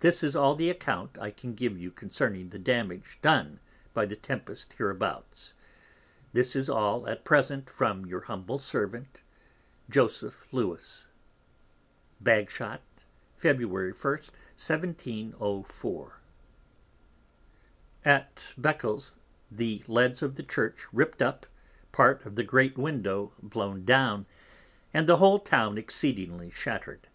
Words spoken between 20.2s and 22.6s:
of the Church ript up, part of the